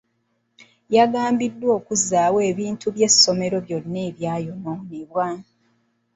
Yagambiddwa 0.95 1.69
okuzaawo 1.77 2.39
ebintu 2.51 2.85
by'essomero 2.95 3.57
byonna 3.65 3.99
ebyayonoonebwa. 4.09 5.27